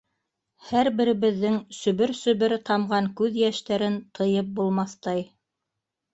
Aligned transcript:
Һәр 0.69 0.87
беребеҙҙән 1.01 1.59
сөбөр-сөбөр 1.79 2.57
тамған 2.71 3.11
күҙ 3.21 3.39
йәштәрен 3.43 4.01
тыйып 4.21 4.51
булмаҫтай. 4.63 5.25